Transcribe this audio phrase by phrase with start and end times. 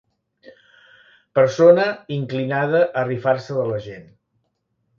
[1.41, 1.85] Persona
[2.17, 4.13] inclinada a rifar-se de la gent.